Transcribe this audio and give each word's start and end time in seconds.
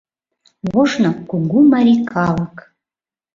Ожно 0.79 1.11
кугу 1.29 1.59
Марий 1.71 2.01
калык 2.11 2.55